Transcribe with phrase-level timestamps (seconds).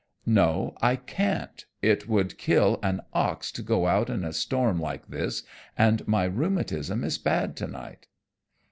[0.25, 5.09] "No, I can't, it would kill an ox to go out in a storm like
[5.09, 5.43] this,
[5.77, 8.07] and my rheumatism is bad tonight."